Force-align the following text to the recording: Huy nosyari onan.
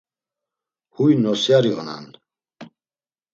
Huy 0.95 1.11
nosyari 1.23 1.71
onan. 1.81 2.05